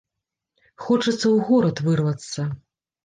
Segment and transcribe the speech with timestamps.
[0.85, 2.49] Хочацца ў горад вырвацца.